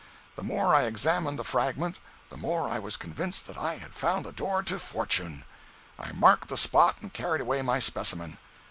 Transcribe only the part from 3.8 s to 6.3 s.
found the door to fortune. I